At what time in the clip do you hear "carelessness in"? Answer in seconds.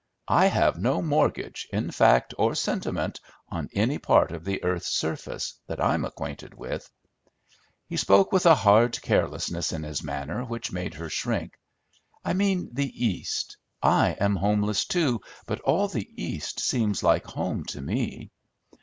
9.03-9.83